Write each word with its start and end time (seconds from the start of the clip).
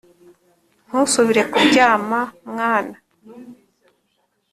ntusubire 0.87 1.41
kuryama 1.51 2.19
mwana 2.51 2.95